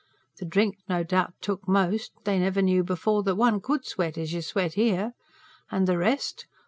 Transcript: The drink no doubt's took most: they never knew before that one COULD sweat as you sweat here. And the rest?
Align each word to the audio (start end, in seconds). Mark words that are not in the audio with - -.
The 0.39 0.45
drink 0.47 0.77
no 0.89 1.03
doubt's 1.03 1.37
took 1.41 1.67
most: 1.67 2.13
they 2.23 2.39
never 2.39 2.63
knew 2.63 2.83
before 2.83 3.21
that 3.21 3.35
one 3.35 3.61
COULD 3.61 3.85
sweat 3.85 4.17
as 4.17 4.33
you 4.33 4.41
sweat 4.41 4.73
here. 4.73 5.11
And 5.69 5.85
the 5.87 5.99
rest? 5.99 6.47